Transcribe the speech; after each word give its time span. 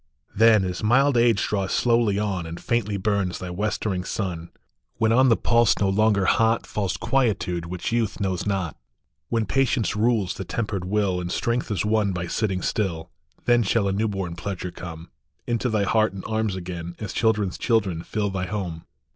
""Then, 0.35 0.63
as 0.65 0.81
mild 0.83 1.15
age 1.15 1.45
draws 1.45 1.71
slowly 1.71 2.17
on, 2.17 2.47
And 2.47 2.59
faintly 2.59 2.97
burns 2.97 3.37
thy 3.37 3.51
westering 3.51 4.03
sun, 4.03 4.49
When 4.95 5.11
on 5.11 5.29
the 5.29 5.37
pulse 5.37 5.77
no 5.77 5.89
longer 5.89 6.25
hot 6.25 6.65
Falls 6.65 6.97
quietude 6.97 7.67
which 7.67 7.91
youth 7.91 8.19
knows 8.19 8.47
not, 8.47 8.75
When 9.29 9.45
patience 9.45 9.95
rules 9.95 10.33
the 10.33 10.43
tempered 10.43 10.85
will, 10.85 11.21
And 11.21 11.31
strength 11.31 11.69
is 11.69 11.85
won 11.85 12.13
by 12.13 12.25
sitting 12.25 12.63
still, 12.63 13.11
Then 13.45 13.61
shall 13.61 13.87
a 13.87 13.91
new 13.93 14.07
born 14.07 14.35
pleasure 14.35 14.71
come 14.71 15.11
Into 15.45 15.69
thy 15.69 15.83
heart 15.83 16.13
and 16.13 16.23
arms 16.25 16.55
again, 16.55 16.95
As 16.97 17.13
children 17.13 17.49
s 17.49 17.59
children 17.59 18.01
fill 18.01 18.31
thy 18.31 18.47
home." 18.47 18.85